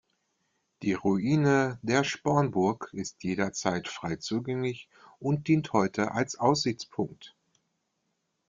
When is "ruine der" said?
0.93-2.03